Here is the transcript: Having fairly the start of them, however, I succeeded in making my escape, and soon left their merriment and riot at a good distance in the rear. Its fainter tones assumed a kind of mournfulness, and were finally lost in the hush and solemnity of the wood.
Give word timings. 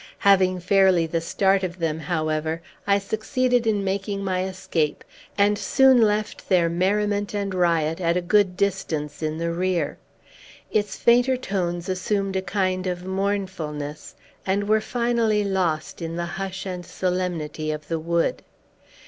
Having 0.25 0.61
fairly 0.61 1.05
the 1.05 1.21
start 1.21 1.61
of 1.61 1.77
them, 1.77 1.99
however, 1.99 2.63
I 2.87 2.97
succeeded 2.97 3.67
in 3.67 3.83
making 3.83 4.23
my 4.23 4.45
escape, 4.45 5.03
and 5.37 5.59
soon 5.59 6.01
left 6.01 6.49
their 6.49 6.69
merriment 6.69 7.35
and 7.35 7.53
riot 7.53 8.01
at 8.01 8.17
a 8.17 8.21
good 8.21 8.57
distance 8.57 9.21
in 9.21 9.37
the 9.37 9.51
rear. 9.51 9.99
Its 10.71 10.95
fainter 10.95 11.37
tones 11.37 11.87
assumed 11.87 12.35
a 12.35 12.41
kind 12.41 12.87
of 12.87 13.05
mournfulness, 13.05 14.15
and 14.43 14.67
were 14.67 14.81
finally 14.81 15.43
lost 15.43 16.01
in 16.01 16.15
the 16.15 16.25
hush 16.25 16.65
and 16.65 16.83
solemnity 16.83 17.69
of 17.69 17.87
the 17.87 17.99
wood. 17.99 18.41